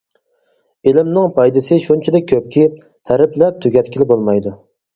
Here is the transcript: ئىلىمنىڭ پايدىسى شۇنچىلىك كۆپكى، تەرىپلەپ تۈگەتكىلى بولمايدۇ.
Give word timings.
ئىلىمنىڭ 0.91 1.35
پايدىسى 1.35 1.77
شۇنچىلىك 1.85 2.27
كۆپكى، 2.33 2.65
تەرىپلەپ 3.11 3.63
تۈگەتكىلى 3.69 4.13
بولمايدۇ. 4.15 4.59